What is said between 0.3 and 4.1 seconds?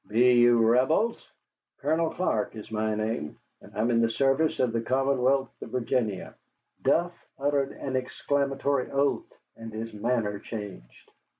you Rebels?" "Colonel Clark is my name, and I am in the